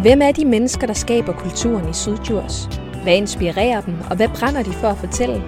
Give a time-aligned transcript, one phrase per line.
[0.00, 2.68] Hvem er de mennesker, der skaber kulturen i Sydjurs?
[3.02, 5.42] Hvad inspirerer dem, og hvad brænder de for at fortælle?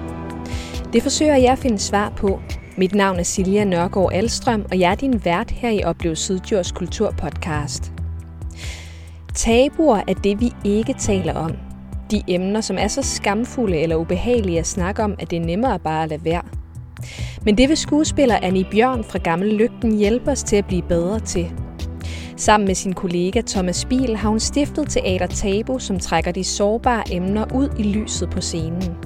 [0.92, 2.40] Det forsøger jeg at finde svar på.
[2.76, 6.72] Mit navn er Silja Nørgaard Alstrøm, og jeg er din vært her i Oplev Sydjurs
[6.72, 7.92] Kulturpodcast.
[9.34, 11.52] Tabuer er det, vi ikke taler om.
[12.10, 15.78] De emner, som er så skamfulde eller ubehagelige at snakke om, at det er nemmere
[15.78, 16.42] bare at lade være.
[17.44, 21.20] Men det vil skuespiller Annie Bjørn fra Gammel Lygten hjælpe os til at blive bedre
[21.20, 21.52] til.
[22.42, 27.02] Sammen med sin kollega Thomas Spiel har hun stiftet Teater Tabu, som trækker de sårbare
[27.12, 28.96] emner ud i lyset på scenen.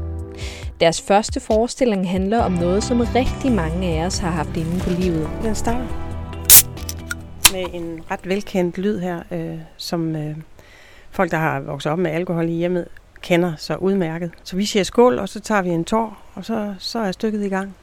[0.81, 4.91] Deres første forestilling handler om noget, som rigtig mange af os har haft inde på
[4.91, 5.29] livet.
[5.43, 5.87] Den starter
[7.53, 10.37] med en ret velkendt lyd her, øh, som øh,
[11.11, 12.89] folk, der har vokset op med alkohol i hjemmet,
[13.21, 14.31] kender så udmærket.
[14.45, 17.45] Så vi siger skål, og så tager vi en tår, og så, så er stykket
[17.45, 17.75] i gang.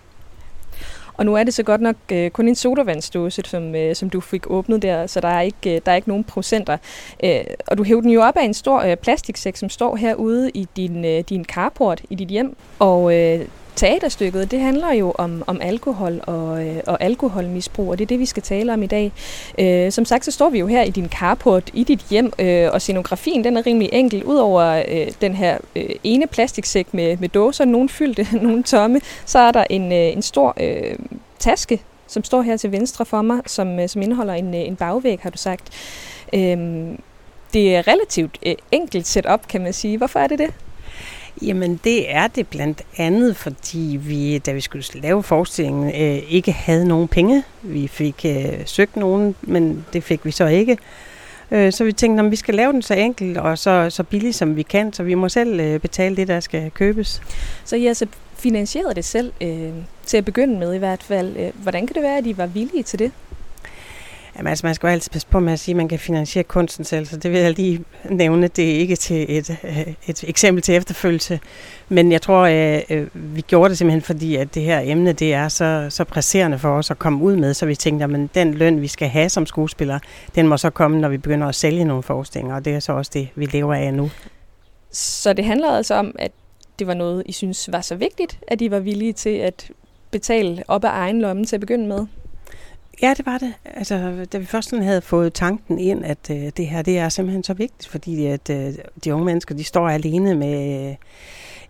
[1.13, 4.20] Og nu er det så godt nok øh, kun en sodavandsdåse, som, øh, som du
[4.20, 6.77] fik åbnet der, så der er ikke, øh, der er ikke nogen procenter.
[7.24, 10.52] Øh, og du hævde den jo op af en stor øh, plastiksæk, som står herude
[10.54, 12.55] i din, øh, din carport i dit hjem.
[12.79, 18.05] Og øh, teaterstykket, det handler jo om, om alkohol og, øh, og alkoholmisbrug, og det
[18.05, 19.12] er det, vi skal tale om i dag.
[19.60, 22.70] Øh, som sagt, så står vi jo her i din carport i dit hjem, øh,
[22.74, 24.24] og scenografien den er rimelig enkel.
[24.24, 29.40] Udover øh, den her øh, ene plastiksæk med, med dåser, nogle fyldte, nogle tomme, så
[29.40, 30.96] er der en, øh, en stor øh,
[31.40, 34.76] taske, som står her til venstre for mig, som, øh, som indeholder en, øh, en
[34.76, 35.70] bagvæg, har du sagt.
[36.34, 36.58] Øh,
[37.54, 39.98] det er relativt øh, enkelt setup, kan man sige.
[39.98, 40.54] Hvorfor er det det?
[41.41, 46.51] Jamen det er det blandt andet, fordi vi, da vi skulle lave forestillingen, øh, ikke
[46.51, 47.43] havde nogen penge.
[47.62, 50.77] Vi fik øh, søgt nogen, men det fik vi så ikke.
[51.51, 54.35] Øh, så vi tænkte, at vi skal lave den så enkelt og så, så billigt
[54.35, 57.21] som vi kan, så vi må selv øh, betale det, der skal købes.
[57.65, 58.05] Så I altså
[58.37, 59.70] finansierede det selv, øh,
[60.05, 61.37] til at begynde med i hvert fald.
[61.37, 63.12] Øh, hvordan kan det være, at I var villige til det?
[64.38, 66.44] Jamen, altså, man skal jo altid passe på med at sige, at man kan finansiere
[66.44, 68.47] kunsten selv, så det vil jeg lige nævne.
[68.47, 71.40] Det er ikke til et, øh, et eksempel til efterfølgelse.
[71.90, 75.34] Men jeg tror, at øh, vi gjorde det simpelthen, fordi at det her emne det
[75.34, 78.53] er så, så presserende for os at komme ud med, så vi tænkte, at den
[78.53, 80.00] løn, vi skal have som skuespiller,
[80.35, 82.94] den må så komme, når vi begynder at sælge nogle forestillinger, og det er så
[82.94, 84.12] også det, vi lever af nu.
[84.91, 86.31] Så det handler altså om, at
[86.79, 89.72] det var noget, I synes var så vigtigt, at I var villige til at
[90.12, 92.06] betale op af egen lomme til at begynde med?
[93.02, 93.54] Ja, det var det.
[93.66, 97.09] Altså, da vi først sådan havde fået tanken ind, at øh, det her det er
[97.09, 98.74] simpelthen så vigtigt, fordi at øh,
[99.04, 100.96] de unge mennesker, de står alene med øh,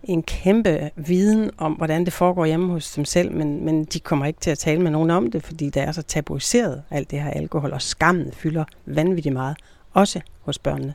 [0.04, 4.26] en kæmpe viden om, hvordan det foregår hjemme hos dem selv, men, men de kommer
[4.26, 7.22] ikke til at tale med nogen om det, fordi det er så tabuiseret, alt det
[7.22, 9.56] her alkohol, og skammen fylder vanvittigt meget,
[9.92, 10.94] også hos børnene.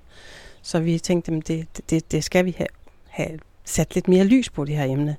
[0.62, 2.68] Så vi tænkte, at det, det, det skal vi have,
[3.07, 5.16] have sat lidt mere lys på, det her emne.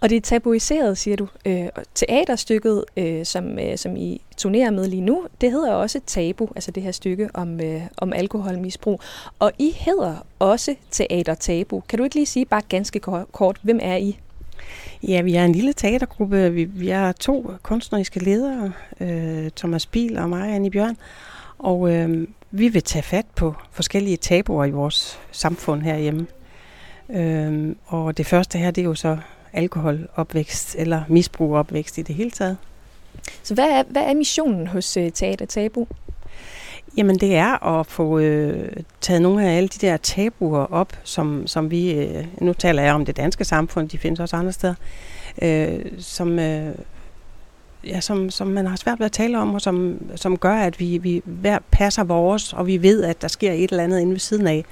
[0.00, 1.28] Og det er tabuiseret, siger du.
[1.46, 6.48] Øh, teaterstykket, øh, som, øh, som I turnerer med lige nu, det hedder også Tabu,
[6.56, 9.00] altså det her stykke om, øh, om alkoholmisbrug.
[9.38, 11.82] Og I hedder også Teater Tabu.
[11.88, 13.00] Kan du ikke lige sige bare ganske
[13.32, 14.18] kort, hvem er I?
[15.02, 16.52] Ja, vi er en lille teatergruppe.
[16.52, 20.96] Vi, vi er to kunstneriske ledere, øh, Thomas Biel og mig, Annie Bjørn.
[21.58, 26.26] Og øh, vi vil tage fat på forskellige tabuer i vores samfund herhjemme.
[27.10, 29.16] Øh, og det første her, det er jo så
[29.52, 32.56] alkoholopvækst eller misbrugopvækst i det hele taget.
[33.42, 35.86] Så hvad er, hvad er missionen hos uh, Teater Tabu?
[36.96, 41.46] Jamen det er at få øh, taget nogle af alle de der tabuer op, som,
[41.46, 44.74] som vi, øh, nu taler jeg om det danske samfund, de findes også andre steder,
[45.42, 46.74] øh, som, øh,
[47.84, 50.80] ja, som, som man har svært ved at tale om, og som, som gør, at
[50.80, 54.12] vi, vi hver passer vores, og vi ved, at der sker et eller andet inde
[54.12, 54.64] ved siden af.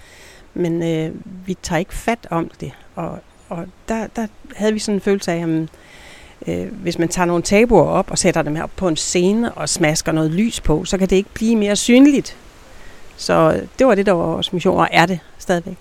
[0.54, 1.14] Men øh,
[1.47, 4.26] vi tager ikke fat om det, og og der, der
[4.56, 5.68] havde vi sådan en følelse af, at
[6.48, 9.68] øh, hvis man tager nogle tabuer op og sætter dem her på en scene og
[9.68, 12.36] smasker noget lys på, så kan det ikke blive mere synligt.
[13.16, 15.76] Så det var det, der var vores mission, og er det stadigvæk.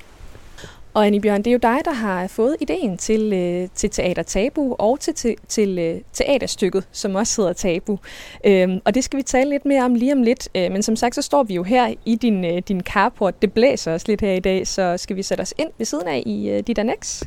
[0.96, 4.24] Og Annie Bjørn, det er jo dig, der har fået ideen til, øh, til Teater
[4.24, 8.00] Tabu og til, til, til øh, teaterstykket, som også hedder Tabu.
[8.46, 10.50] Øhm, og det skal vi tale lidt mere om lige om lidt.
[10.56, 13.42] Øh, men som sagt, så står vi jo her i din, øh, din carport.
[13.42, 16.08] Det blæser også lidt her i dag, så skal vi sætte os ind ved siden
[16.08, 17.24] af i øh, dit annex?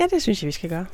[0.00, 0.86] Ja, det synes jeg, vi skal gøre.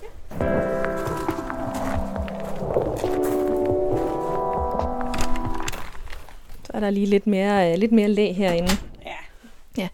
[6.64, 8.70] Så er der lige lidt mere, øh, lidt mere læg herinde.
[9.04, 9.14] Ja.
[9.78, 9.88] ja.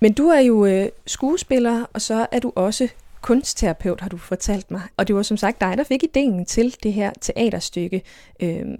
[0.00, 2.88] Men du er jo øh, skuespiller, og så er du også
[3.20, 4.82] kunstterapeut, har du fortalt mig.
[4.96, 8.02] Og det var som sagt dig, der fik ideen til det her teaterstykke.
[8.40, 8.76] Øhm,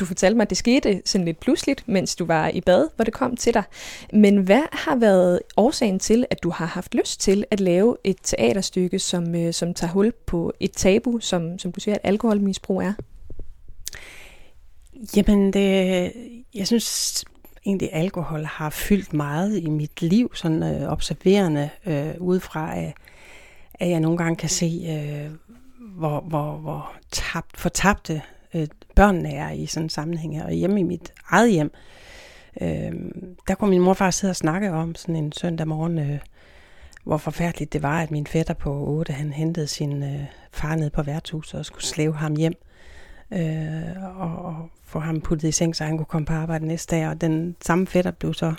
[0.00, 3.04] du fortalte mig, at det skete sådan lidt pludseligt, mens du var i bad, hvor
[3.04, 3.62] det kom til dig.
[4.12, 8.16] Men hvad har været årsagen til, at du har haft lyst til at lave et
[8.22, 12.82] teaterstykke, som, øh, som tager hul på et tabu, som, som du siger, at alkoholmisbrug
[12.82, 12.92] er?
[15.16, 16.12] Jamen, det,
[16.54, 17.24] jeg synes,
[17.66, 22.92] egentlig alkohol har fyldt meget i mit liv, sådan øh, observerende øh, udefra, at,
[23.74, 25.30] at jeg nogle gange kan se, øh,
[25.98, 28.22] hvor, hvor, hvor tabt, fortabte
[28.54, 30.44] øh, børnene er i sådan en sammenhæng her.
[30.44, 31.72] Og hjemme i mit eget hjem,
[32.60, 32.92] øh,
[33.48, 36.18] der kunne min morfar sidde og snakke om sådan en søndag morgen, øh,
[37.04, 40.90] hvor forfærdeligt det var, at min fætter på 8, han hentede sin øh, far ned
[40.90, 42.54] på værtshuset og skulle slæve ham hjem
[43.32, 46.96] øh, og, og få ham puttet i seng, så han kunne komme på arbejde næste
[46.96, 47.08] dag.
[47.08, 48.54] Og den samme fætter blev så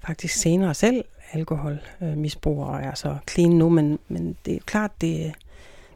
[0.00, 5.34] faktisk senere selv alkoholmisbruger og er så clean nu, men, men det er klart, det,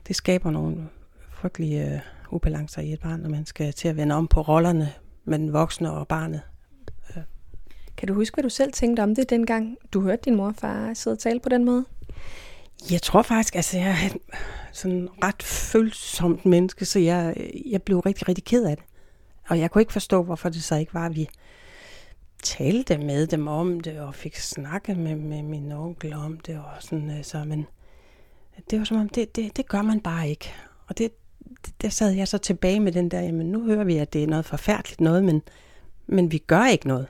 [0.08, 0.88] det skaber nogle
[1.30, 2.00] frygtelige øh,
[2.32, 4.92] ubalancer i et barn, når man skal til at vende om på rollerne
[5.24, 6.40] med den voksne og barnet.
[7.96, 10.54] Kan du huske, hvad du selv tænkte om det, dengang du hørte din mor og
[10.54, 11.84] far sidde og tale på den måde?
[12.90, 14.18] Jeg tror faktisk, altså jeg er
[14.72, 18.86] sådan ret følsomt menneske, så jeg, jeg blev rigtig, rigtig ked af det.
[19.48, 21.28] Og jeg kunne ikke forstå, hvorfor det så ikke var, at vi
[22.42, 26.70] talte med dem om det, og fik snakket med, med min onkel om det, og
[26.80, 27.66] sådan, altså, men
[28.70, 30.52] det var som om, det, det, det gør man bare ikke.
[30.86, 31.10] Og det,
[31.82, 34.26] der sad jeg så tilbage med den der, jamen nu hører vi, at det er
[34.26, 35.42] noget forfærdeligt noget, men,
[36.06, 37.06] men vi gør ikke noget.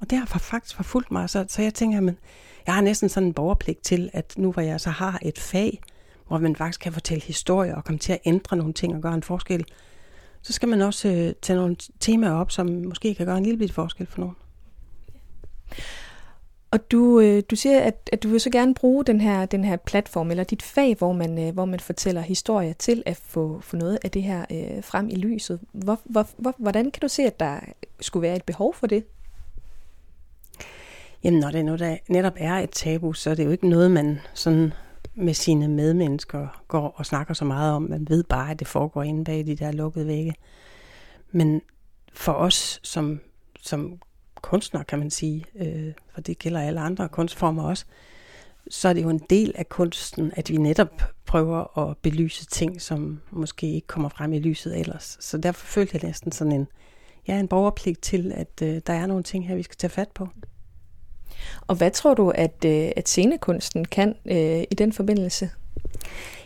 [0.00, 2.18] Og det har faktisk forfulgt mig, så, så jeg tænker, men
[2.66, 5.80] jeg har næsten sådan en borgerpligt til, at nu hvor jeg så har et fag,
[6.28, 9.14] hvor man faktisk kan fortælle historier og komme til at ændre nogle ting og gøre
[9.14, 9.64] en forskel,
[10.42, 13.58] så skal man også øh, tage nogle temaer op, som måske kan gøre en lille
[13.58, 14.36] bit forskel for nogen.
[16.74, 19.64] Og du, øh, du siger, at, at du vil så gerne bruge den her, den
[19.64, 23.60] her platform, eller dit fag, hvor man, øh, hvor man fortæller historier til at få,
[23.60, 25.60] få noget af det her øh, frem i lyset.
[25.72, 27.60] Hvor, hvor, hvor, hvordan kan du se, at der
[28.00, 29.04] skulle være et behov for det?
[31.24, 33.90] Jamen, når det nu der netop er et tabu, så er det jo ikke noget,
[33.90, 34.72] man sådan
[35.14, 37.82] med sine medmennesker går og snakker så meget om.
[37.82, 40.34] Man ved bare, at det foregår inde bag de der lukkede vægge.
[41.32, 41.62] Men
[42.12, 43.20] for os som,
[43.60, 43.98] som
[44.44, 47.84] kunstner, kan man sige, øh, for det gælder alle andre kunstformer også,
[48.70, 52.82] så er det jo en del af kunsten, at vi netop prøver at belyse ting,
[52.82, 55.16] som måske ikke kommer frem i lyset ellers.
[55.20, 56.66] Så derfor følte jeg næsten sådan en,
[57.28, 60.08] ja, en borgerpligt til, at øh, der er nogle ting her, vi skal tage fat
[60.14, 60.28] på.
[61.66, 65.50] Og hvad tror du, at, øh, at scenekunsten kan øh, i den forbindelse?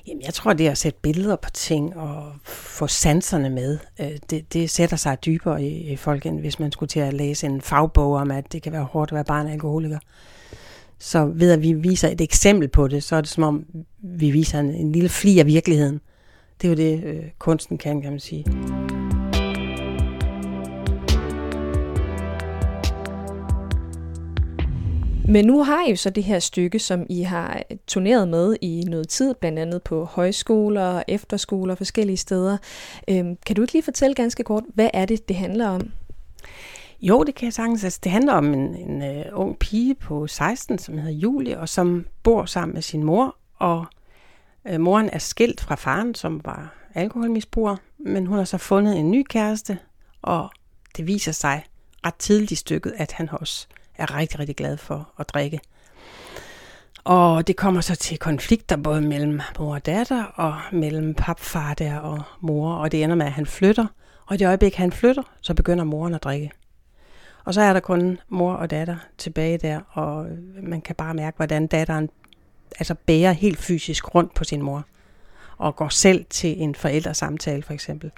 [0.07, 3.79] Jamen, jeg tror, det er at sætte billeder på ting og få sanserne med.
[4.01, 7.15] Øh, det, det sætter sig dybere i, i folk, end hvis man skulle til at
[7.15, 9.99] læse en fagbog om, at det kan være hårdt at være barn af alkoholiker.
[10.99, 13.65] Så ved at vi viser et eksempel på det, så er det som om,
[13.99, 16.01] vi viser en, en lille fli af virkeligheden.
[16.63, 18.45] Det er jo det, øh, kunsten kan, kan man sige.
[25.29, 28.85] Men nu har I jo så det her stykke, som I har turneret med i
[28.87, 32.59] noget tid, blandt andet på højskoler, efterskoler og forskellige steder.
[33.09, 35.91] Øhm, kan du ikke lige fortælle ganske kort, hvad er det, det handler om?
[37.01, 37.85] Jo, det kan jeg sagtens.
[37.85, 41.69] Altså, det handler om en, en uh, ung pige på 16, som hedder Julie, og
[41.69, 43.37] som bor sammen med sin mor.
[43.59, 43.87] Og
[44.71, 49.11] uh, moren er skilt fra faren, som var alkoholmisbruger, men hun har så fundet en
[49.11, 49.79] ny kæreste,
[50.23, 50.51] og
[50.97, 51.65] det viser sig
[52.07, 53.67] ret tidligt i stykket, at han også
[53.99, 55.61] er rigtig, rigtig glad for at drikke.
[57.05, 61.99] Og det kommer så til konflikter både mellem mor og datter, og mellem papfar der
[61.99, 63.87] og mor, og det ender med, at han flytter.
[64.27, 66.51] Og i det øjeblik, han flytter, så begynder moren at drikke.
[67.45, 70.27] Og så er der kun mor og datter tilbage der, og
[70.63, 72.11] man kan bare mærke, hvordan datteren
[72.79, 74.85] altså bærer helt fysisk rundt på sin mor.
[75.57, 78.11] Og går selv til en forældresamtale for eksempel,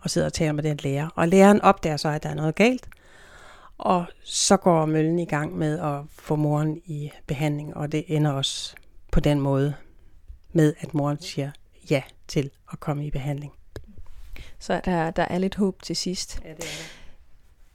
[0.00, 1.08] og sidder og taler med den lærer.
[1.14, 2.88] Og læreren opdager så, at der er noget galt,
[3.78, 8.30] og så går møllen i gang med at få moren i behandling, og det ender
[8.30, 8.74] også
[9.12, 9.74] på den måde
[10.52, 11.50] med, at moren siger
[11.90, 13.52] ja til at komme i behandling.
[14.58, 16.40] Så der, der er lidt håb til sidst.
[16.44, 17.00] Ja, det er det.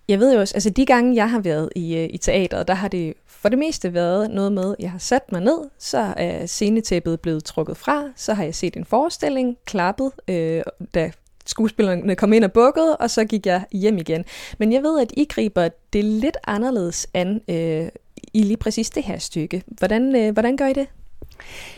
[0.07, 2.73] Jeg ved jo også, altså de gange, jeg har været i, øh, i teateret, der
[2.73, 6.45] har det for det meste været noget med, jeg har sat mig ned, så er
[6.45, 10.63] scenetæppet blevet trukket fra, så har jeg set en forestilling, klappet, øh,
[10.93, 11.11] da
[11.49, 14.25] skuespillerne kom ind og bukkede, og så gik jeg hjem igen.
[14.57, 17.87] Men jeg ved, at I griber det lidt anderledes an øh,
[18.33, 19.63] i lige præcis det her stykke.
[19.67, 20.87] Hvordan, øh, hvordan gør I det?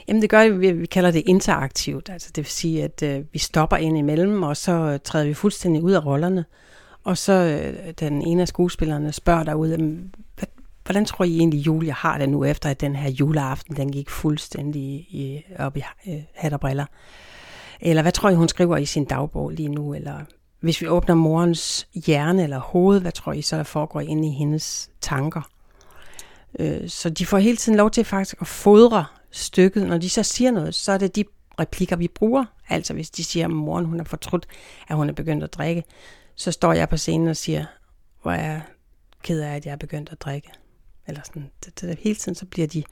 [0.07, 2.09] Jamen det gør vi, vi kalder det interaktivt.
[2.09, 5.33] Altså det vil sige, at øh, vi stopper ind imellem, og så øh, træder vi
[5.33, 6.45] fuldstændig ud af rollerne.
[7.03, 9.99] Og så øh, den ene af skuespillerne spørger derude,
[10.85, 14.09] hvordan tror I egentlig, Julia har det nu, efter at den her juleaften, den gik
[14.09, 16.85] fuldstændig i, op i øh, hat og briller?
[17.81, 19.93] Eller hvad tror I, hun skriver i sin dagbog lige nu?
[19.93, 20.19] Eller
[20.59, 24.31] hvis vi åbner morens hjerne eller hoved, hvad tror I så, der foregår inde i
[24.31, 25.41] hendes tanker?
[26.59, 29.87] Øh, så de får hele tiden lov til faktisk at fodre stykket.
[29.87, 31.23] Når de så siger noget, så er det de
[31.59, 32.45] replikker, vi bruger.
[32.69, 34.45] Altså hvis de siger, at moren hun er fortrudt,
[34.87, 35.83] at hun er begyndt at drikke,
[36.35, 37.65] så står jeg på scenen og siger,
[38.21, 38.59] hvor er
[39.23, 40.49] ked af, at jeg er begyndt at drikke.
[41.07, 42.83] Eller sådan, det, det, hele tiden så bliver de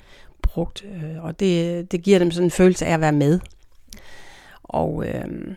[0.41, 3.39] brugt, øh, og det, det giver dem sådan en følelse af at være med.
[4.69, 5.55] Og øh,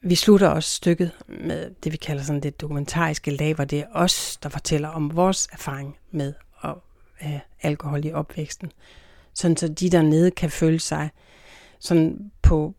[0.00, 3.86] vi slutter også stykket med det, vi kalder sådan det dokumentariske lag, hvor det er
[3.92, 6.32] os, der fortæller om vores erfaring med
[6.64, 6.74] at
[7.16, 8.72] have alkohol i opvæksten.
[9.34, 11.10] Sådan så de dernede kan føle sig
[11.78, 12.74] sådan på,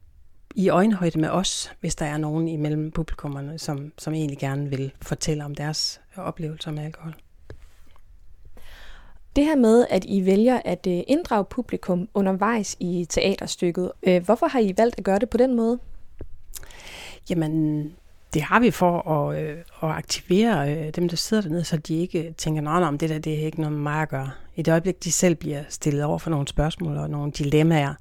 [0.56, 4.92] i øjenhøjde med os, hvis der er nogen imellem publikummerne, som, som egentlig gerne vil
[5.02, 7.16] fortælle om deres oplevelser med alkohol.
[9.36, 14.48] Det her med, at I vælger at øh, inddrage publikum undervejs i teaterstykket, øh, hvorfor
[14.48, 15.80] har I valgt at gøre det på den måde?
[17.30, 17.84] Jamen,
[18.34, 21.96] det har vi for at, øh, at aktivere øh, dem, der sidder dernede, så de
[21.96, 24.32] ikke tænker, nej, om det der det er ikke noget med mig at gøre.
[24.56, 27.94] I det øjeblik, de selv bliver stillet over for nogle spørgsmål og nogle dilemmaer,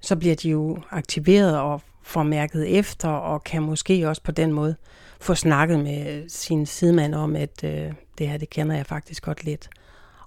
[0.00, 4.52] så bliver de jo aktiveret og får mærket efter, og kan måske også på den
[4.52, 4.76] måde
[5.20, 9.44] få snakket med sin sidemand om, at øh, det her, det kender jeg faktisk godt
[9.44, 9.68] lidt.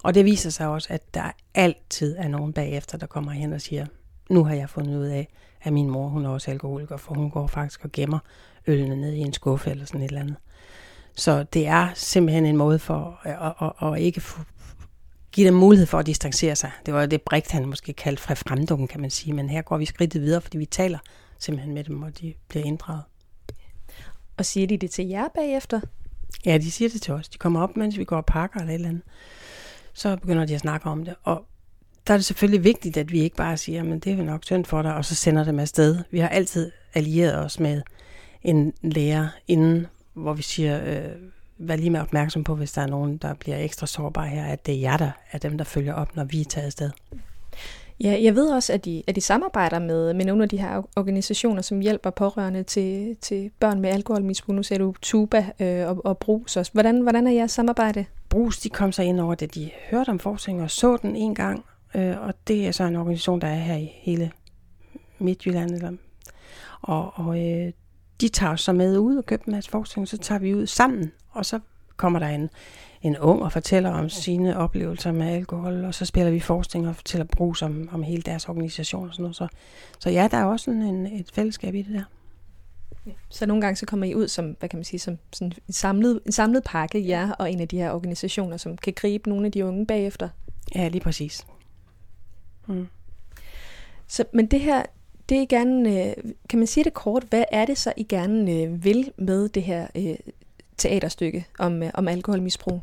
[0.02, 3.60] Og det viser sig også, at der altid er nogen bagefter, der kommer hen og
[3.60, 3.86] siger,
[4.30, 5.28] nu har jeg fundet ud af,
[5.62, 8.18] at min mor, hun er også alkoholiker, for hun går faktisk og gemmer
[8.66, 10.36] ølene ned i en skuffe eller sådan et eller andet.
[11.16, 14.40] Så det er simpelthen en måde for at, at, at ikke få,
[15.32, 16.70] give dem mulighed for at distancere sig.
[16.86, 19.32] Det var det Brigt, han måske kaldte fra fremdukken, kan man sige.
[19.32, 20.98] Men her går vi skridtet videre, fordi vi taler
[21.38, 23.02] simpelthen med dem, og de bliver inddraget.
[24.36, 25.80] Og siger de det til jer bagefter?
[26.46, 27.28] Ja, de siger det til os.
[27.28, 29.02] De kommer op, mens vi går og pakker eller et eller andet.
[29.94, 31.14] Så begynder de at snakke om det.
[31.22, 31.44] Og
[32.06, 34.64] der er det selvfølgelig vigtigt, at vi ikke bare siger, men det er nok synd
[34.64, 35.98] for dig, og så sender dem afsted.
[36.10, 37.82] Vi har altid allieret os med
[38.42, 41.12] en lærer inden, hvor vi siger, øh,
[41.58, 44.66] vær lige med opmærksom på, hvis der er nogen, der bliver ekstra sårbare her, at
[44.66, 46.90] det er jer, der er dem, der følger op, når vi er taget afsted.
[48.04, 50.82] Ja, jeg ved også, at de, at de samarbejder med, med nogle af de her
[50.96, 54.54] organisationer, som hjælper pårørende til, til børn med alkoholmisbrug.
[54.54, 56.72] Nu ser du Tuba øh, og, og Brus også.
[56.72, 58.04] Hvordan, hvordan er jeres samarbejde?
[58.28, 61.34] Brus, de kom så ind over det, de hørte om forskning og så den en
[61.34, 61.64] gang,
[61.94, 64.30] øh, og det er så en organisation, der er her i hele
[65.18, 65.70] Midtjylland.
[65.70, 65.92] Eller,
[66.80, 67.72] og og øh,
[68.20, 70.66] de tager os så med ud og køber en masse forskning, så tager vi ud
[70.66, 71.60] sammen, og så
[71.96, 72.50] kommer der en,
[73.02, 76.96] en ung og fortæller om sine oplevelser med alkohol, og så spiller vi forskning og
[76.96, 79.36] fortæller brug om, om hele deres organisation og sådan noget.
[79.36, 79.48] Så,
[79.98, 82.04] så ja, der er også sådan en, et fællesskab i det der.
[83.28, 85.72] Så nogle gange så kommer I ud som, hvad kan man sige, som sådan en
[85.72, 89.46] samlet, en samlet pakke, ja, og en af de her organisationer, som kan gribe nogle
[89.46, 90.28] af de unge bagefter.
[90.74, 91.46] Ja, lige præcis.
[92.66, 92.88] Mm.
[94.06, 94.82] Så, men det her,
[95.28, 96.14] det I gerne, øh,
[96.48, 99.62] kan man sige det kort, hvad er det så, I gerne øh, vil med det
[99.62, 100.14] her øh,
[100.80, 102.82] teaterstykke om, øh, om alkoholmisbrug?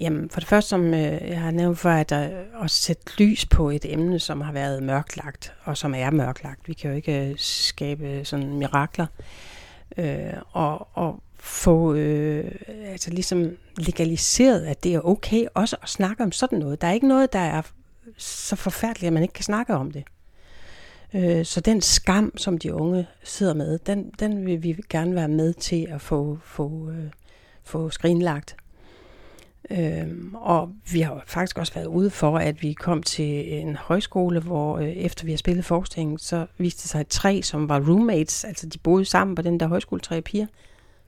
[0.00, 3.46] Jamen, for det første, som øh, jeg har nævnt for, at der også sætte lys
[3.46, 6.68] på et emne, som har været mørklagt, og som er mørklagt.
[6.68, 9.06] Vi kan jo ikke øh, skabe sådan mirakler.
[9.96, 12.52] Øh, og, og få øh,
[12.86, 16.80] altså ligesom legaliseret, at det er okay også at snakke om sådan noget.
[16.80, 17.62] Der er ikke noget, der er
[18.16, 20.04] så forfærdeligt, at man ikke kan snakke om det.
[21.14, 25.28] Øh, så den skam, som de unge sidder med, den, den vil vi gerne være
[25.28, 27.10] med til at få, få, øh,
[27.64, 28.56] få skrinlagt.
[29.70, 34.40] Øh, og vi har faktisk også været ude for, at vi kom til en højskole,
[34.40, 37.80] hvor øh, efter vi har spillet forskning, så viste det sig at tre, som var
[37.80, 40.46] roommates, altså de boede sammen på den der højskole, tre piger.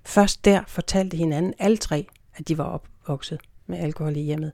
[0.04, 4.52] Først der fortalte hinanden, alle tre, at de var opvokset med alkohol i hjemmet.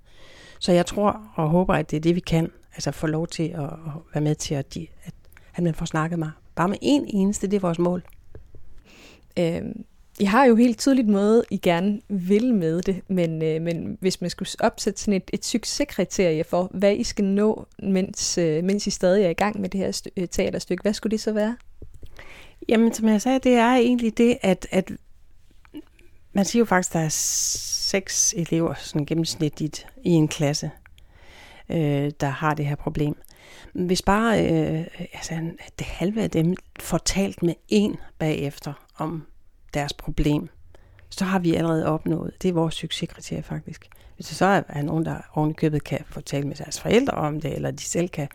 [0.58, 2.50] Så jeg tror og håber, at det er det, vi kan.
[2.74, 5.14] Altså få lov til at, at være med til, at, de, at,
[5.54, 6.30] at man får snakket mig.
[6.54, 8.02] Bare med en eneste, det er vores mål.
[9.38, 9.62] Øh,
[10.18, 14.20] I har jo helt tydeligt måde, I gerne vil med det, men, øh, men hvis
[14.20, 18.86] man skulle opsætte sådan et, et succeskriterie for, hvad I skal nå, mens, øh, mens
[18.86, 21.32] I stadig er i gang med det her st- øh, teaterstykke, hvad skulle det så
[21.32, 21.56] være?
[22.68, 24.92] Jamen, som jeg sagde, det er egentlig det, at, at
[26.32, 30.70] man siger jo faktisk, at der er seks elever sådan gennemsnitligt i en klasse,
[31.68, 33.16] øh, der har det her problem.
[33.72, 39.26] Hvis bare øh, altså, det halve af dem får talt med en bagefter om
[39.74, 40.48] deres problem,
[41.10, 42.32] så har vi allerede opnået.
[42.42, 43.88] Det er vores succeskriterie faktisk.
[44.16, 47.70] Hvis der så er, nogen, der ovenikøbet kan fortælle med deres forældre om det, eller
[47.70, 48.28] de selv kan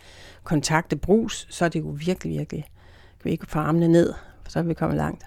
[0.44, 2.64] kontakte brus, så er det jo virkelig, virkelig,
[3.20, 4.14] kan vi ikke få armene ned,
[4.44, 5.24] for så er vi kommet langt.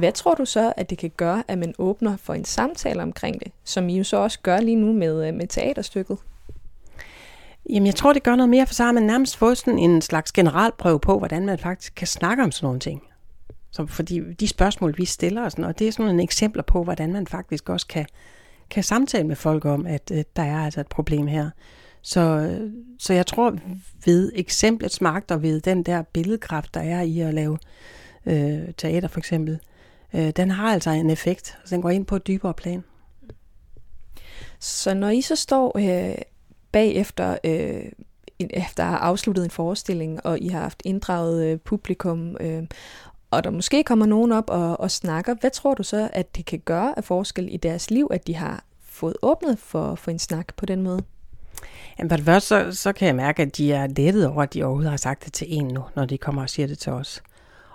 [0.00, 3.40] Hvad tror du så, at det kan gøre, at man åbner for en samtale omkring
[3.40, 6.18] det, som I jo så også gør lige nu med, øh, med teaterstykket?
[7.70, 10.02] Jamen, jeg tror, det gør noget mere, for så har man nærmest fået sådan en
[10.02, 13.02] slags generalprøve på, hvordan man faktisk kan snakke om sådan nogle ting.
[13.70, 17.12] Så fordi de spørgsmål, vi stiller os, og det er sådan nogle eksempler på, hvordan
[17.12, 18.06] man faktisk også kan,
[18.70, 21.50] kan samtale med folk om, at øh, der er altså et problem her.
[22.02, 22.54] Så,
[22.98, 23.58] så jeg tror
[24.04, 27.58] ved eksemplets magt og ved den der billedkraft, der er i at lave
[28.26, 29.60] øh, teater for eksempel,
[30.14, 32.84] øh, den har altså en effekt, så den går ind på et dybere plan.
[34.58, 36.14] Så når I så står øh,
[36.72, 37.84] bagefter, øh,
[38.38, 42.62] efter at have afsluttet en forestilling, og I har haft inddraget øh, publikum, øh,
[43.30, 46.44] og der måske kommer nogen op og, og snakker, hvad tror du så, at det
[46.44, 50.18] kan gøre af forskel i deres liv, at de har fået åbnet for, for en
[50.18, 51.02] snak på den måde?
[51.98, 54.54] Jamen, for det første, så, så kan jeg mærke, at de er lettet over, at
[54.54, 56.92] de overhovedet har sagt det til en nu, når de kommer og siger det til
[56.92, 57.22] os.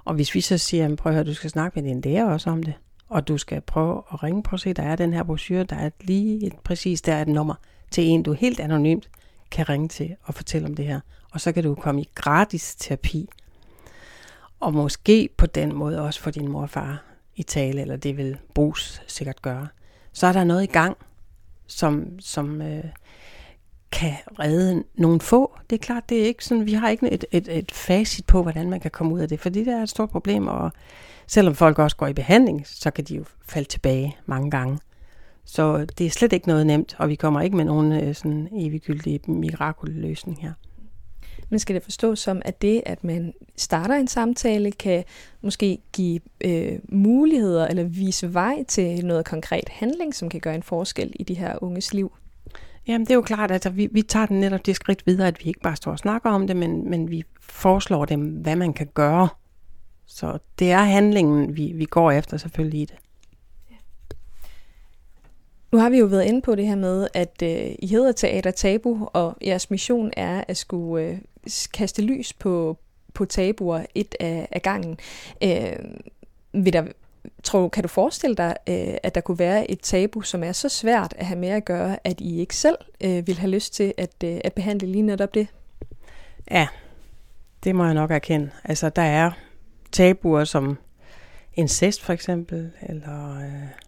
[0.05, 2.50] Og hvis vi så siger, prøv at høre, du skal snakke med din lærer også
[2.50, 2.74] om det,
[3.09, 5.75] og du skal prøve at ringe, på at se, der er den her brochure, der
[5.75, 7.55] er lige et, præcis der er et nummer
[7.91, 9.09] til en, du helt anonymt
[9.51, 11.00] kan ringe til og fortælle om det her.
[11.31, 13.29] Og så kan du komme i gratis terapi.
[14.59, 17.03] Og måske på den måde også for din mor og far
[17.35, 19.67] i tale, eller det vil Brugs sikkert gøre.
[20.13, 20.97] Så er der noget i gang,
[21.67, 22.83] som, som øh,
[23.95, 25.57] kan redde nogle få.
[25.69, 28.41] Det er klart, det er ikke sådan, vi har ikke et, et, et facit på,
[28.41, 30.71] hvordan man kan komme ud af det, fordi det er et stort problem, og
[31.27, 34.79] selvom folk også går i behandling, så kan de jo falde tilbage mange gange.
[35.45, 38.47] Så det er slet ikke noget nemt, og vi kommer ikke med nogen øh, sådan
[38.51, 40.53] eviggyldige mirakelløsning her.
[41.49, 45.03] Men skal det forstås som, at det, at man starter en samtale, kan
[45.41, 50.63] måske give øh, muligheder eller vise vej til noget konkret handling, som kan gøre en
[50.63, 52.11] forskel i de her unges liv?
[52.88, 55.39] Jamen, det er jo klart, at vi, vi tager den netop det skridt videre, at
[55.39, 58.74] vi ikke bare står og snakker om det, men, men vi foreslår dem, hvad man
[58.74, 59.30] kan gøre.
[60.06, 62.96] Så det er handlingen, vi, vi går efter selvfølgelig i det.
[65.72, 68.51] Nu har vi jo været inde på det her med, at øh, I hedder Teater
[68.51, 71.18] Tabu, og jeres mission er at skulle øh,
[71.74, 72.77] kaste lys på,
[73.13, 74.98] på tabuer et af, af gangen.
[75.44, 75.75] Øh,
[76.54, 76.86] vil der,
[77.44, 80.70] tror kan du forestille dig, øh, at der kunne være et tabu, som er så
[80.70, 83.94] svært at have med at gøre, at I ikke selv øh, vil have lyst til
[83.98, 85.48] at, øh, at behandle lige netop det?
[86.51, 86.67] Ja,
[87.63, 88.51] det må jeg nok erkende.
[88.63, 89.32] Altså, der er
[89.91, 90.78] tabuer som
[91.54, 93.39] incest for eksempel, eller...
[93.39, 93.86] Øh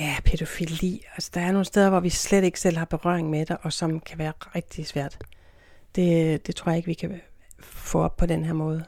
[0.00, 1.04] Ja, pædofili.
[1.14, 3.72] Altså, der er nogle steder, hvor vi slet ikke selv har berøring med det, og
[3.72, 5.18] som kan være rigtig svært.
[5.94, 7.20] Det, det tror jeg ikke, vi kan
[7.60, 8.84] få op på den her måde.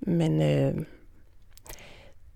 [0.00, 0.84] Men øh,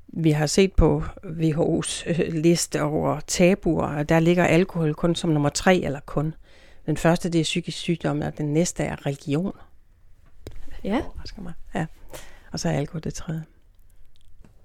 [0.09, 5.31] vi har set på WHO's øh, liste over tabuer, og der ligger alkohol kun som
[5.31, 6.35] nummer tre, eller kun.
[6.87, 9.57] Den første, det er psykisk sygdom, og den næste er religion.
[10.85, 11.03] Ja.
[11.75, 11.87] Ja.
[12.53, 13.45] Og så er alkohol det tredje.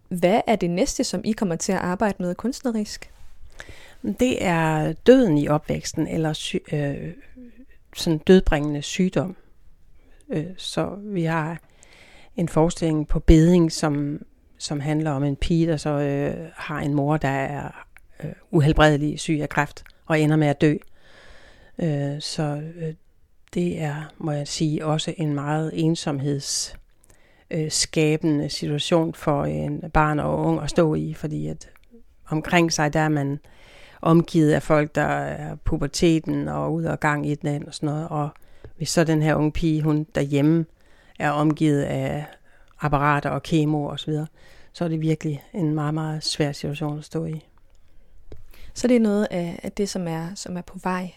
[0.10, 3.12] Hvad er det næste, som I kommer til at arbejde med kunstnerisk?
[4.04, 7.14] Det er døden i opvæksten, eller sy- øh,
[7.96, 9.36] sådan dødbringende sygdom.
[10.30, 11.60] Øh, så vi har
[12.36, 14.22] en forestilling på beding, som,
[14.58, 17.86] som handler om en pige, der så øh, har en mor, der er
[18.24, 20.76] øh, uhelbredelig syg af kræft og ender med at dø.
[21.80, 22.94] Øh, så øh,
[23.54, 26.78] det er, må jeg sige, også en meget ensomheds
[27.52, 31.70] øh, skabende situation for en barn og ung at stå i, fordi at
[32.28, 33.40] omkring sig, der er man
[34.02, 38.08] omgivet af folk, der er puberteten og ud og gang i den og sådan noget,
[38.08, 38.30] og
[38.78, 40.66] hvis så den her unge pige, hun derhjemme
[41.20, 42.26] er omgivet af
[42.80, 44.28] apparater og kemo og så videre,
[44.74, 47.46] så er det virkelig en meget, meget svær situation at stå i.
[48.74, 51.12] Så det er noget af det, som er, som er på vej.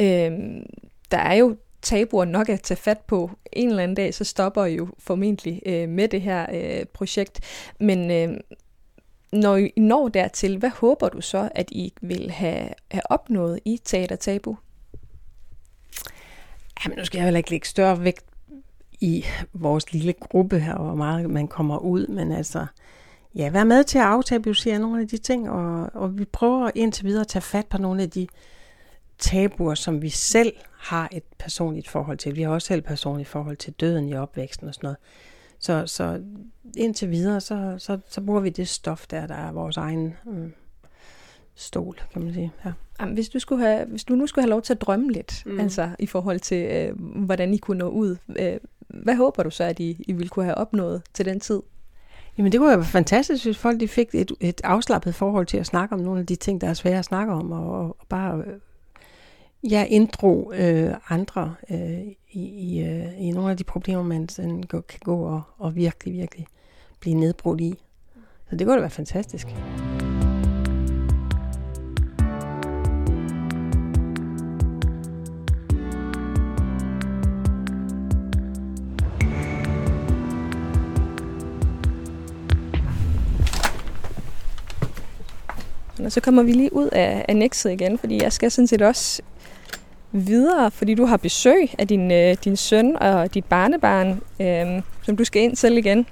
[0.00, 0.66] Øhm,
[1.10, 3.30] der er jo tabuer nok at tage fat på.
[3.52, 7.40] En eller anden dag, så stopper I jo formentlig øh, med det her øh, projekt.
[7.80, 8.36] Men øh,
[9.32, 13.80] når I når dertil, hvad håber du så, at I vil have, have opnået i
[13.84, 14.56] Teater Tabu?
[16.84, 18.24] Jamen, nu skal jeg heller ikke lægge større vægt
[19.00, 22.66] i vores lille gruppe her, hvor meget man kommer ud, men altså,
[23.34, 27.04] ja, vær med til at aftabuisere nogle af de ting, og, og vi prøver indtil
[27.04, 28.26] videre at tage fat på nogle af de
[29.18, 32.36] tabuer, som vi selv har et personligt forhold til.
[32.36, 34.96] Vi har også selv et personligt forhold til døden i opvæksten og sådan noget.
[35.58, 36.22] Så, så
[36.76, 40.50] indtil videre, så, så, så bruger vi det stof der, der er vores egen øh,
[41.54, 42.52] stol, kan man sige.
[42.64, 42.72] Ja.
[43.00, 45.42] Jamen, hvis, du skulle have, hvis du nu skulle have lov til at drømme lidt,
[45.46, 45.60] mm.
[45.60, 48.56] altså i forhold til, øh, hvordan I kunne nå ud, øh,
[48.88, 51.62] hvad håber du så, at I, I ville kunne have opnået til den tid?
[52.38, 55.66] Jamen det kunne være fantastisk, hvis folk de fik et, et afslappet forhold til at
[55.66, 58.44] snakke om nogle af de ting, der er svære at snakke om, og, og bare
[59.70, 64.62] ja, inddrog øh, andre øh, i, i, øh, i nogle af de problemer, man sådan
[64.62, 66.46] kan gå og, og virkelig, virkelig
[67.00, 67.74] blive nedbrudt i.
[68.50, 69.48] Så det kunne da være fantastisk.
[86.04, 89.22] Og så kommer vi lige ud af annexet igen, fordi jeg skal sådan set også
[90.12, 95.16] videre, fordi du har besøg af din, øh, din søn og dit barnebarn, øh, som
[95.16, 96.06] du skal ind til igen.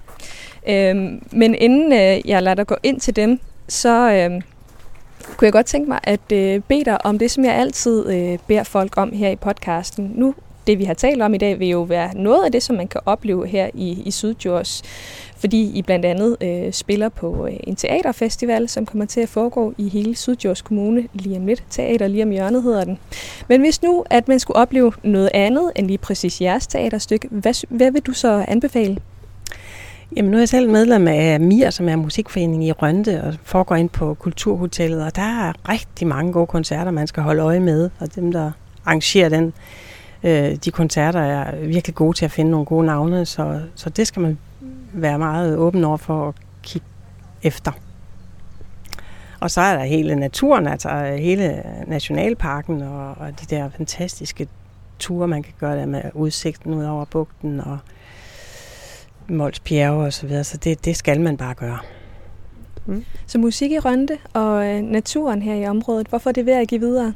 [0.69, 0.97] Øh,
[1.33, 4.43] men inden øh, jeg lader dig gå ind til dem, så øh,
[5.37, 8.39] kunne jeg godt tænke mig at øh, bede dig om det, som jeg altid øh,
[8.47, 10.13] beder folk om her i podcasten.
[10.15, 10.35] Nu
[10.67, 12.89] det, vi har talt om i dag, vil jo være noget af det, som man
[12.89, 14.83] kan opleve her i, i Sydjords,
[15.37, 19.75] fordi I blandt andet øh, spiller på øh, en teaterfestival, som kommer til at foregå
[19.79, 21.65] i hele Sydjords Kommune lige om lidt.
[21.71, 22.99] Teater lige om hjørnet hedder den.
[23.49, 27.67] Men hvis nu, at man skulle opleve noget andet end lige præcis jeres teaterstykke, hvad,
[27.69, 28.99] hvad vil du så anbefale?
[30.17, 33.77] Jamen nu er jeg selv medlem af MIR, som er musikforening i Rønte, og foregår
[33.77, 37.91] ind på Kulturhotellet, og der er rigtig mange gode koncerter, man skal holde øje med,
[37.99, 38.51] og dem, der
[38.85, 39.53] arrangerer den
[40.25, 44.07] øh, de koncerter er virkelig gode til at finde nogle gode navne, så, så det
[44.07, 44.39] skal man
[44.93, 46.87] være meget åben over for at kigge
[47.43, 47.73] efter.
[49.41, 54.49] Og så er der hele naturen, altså hele nationalparken og, og de der fantastiske
[54.99, 57.79] ture, man kan gøre der med udsigten ud over bugten og
[59.29, 61.79] Mols Bjerge og så videre, så det, det skal man bare gøre.
[62.87, 63.05] Mm.
[63.27, 66.69] Så musik i Rønte og øh, naturen her i området, hvorfor er det værd at
[66.69, 67.13] give videre?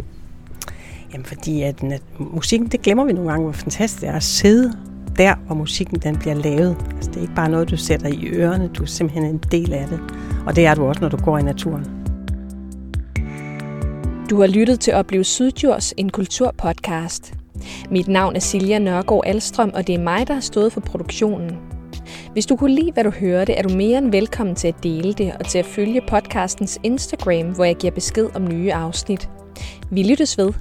[1.13, 4.23] Jamen fordi at, at musikken, det glemmer vi nogle gange, hvor fantastisk det er at
[4.23, 4.73] sidde
[5.17, 6.77] der, hvor musikken den bliver lavet.
[6.95, 9.73] Altså, det er ikke bare noget, du sætter i ørerne, du er simpelthen en del
[9.73, 10.01] af det.
[10.47, 11.85] Og det er du også, når du går i naturen.
[14.31, 17.35] Du har lyttet til Oplev Sydjurs, en kulturpodcast.
[17.91, 21.59] Mit navn er Silja Nørgaard Alstrøm, og det er mig, der har stået for produktionen.
[22.33, 25.13] Hvis du kunne lide, hvad du hørte, er du mere end velkommen til at dele
[25.13, 29.31] det og til at følge podcastens Instagram, hvor jeg giver besked om nye afsnit.
[29.91, 30.53] Vi lyttes ved.